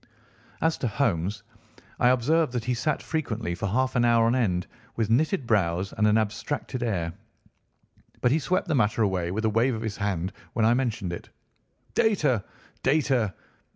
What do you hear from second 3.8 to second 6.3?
an hour on end, with knitted brows and an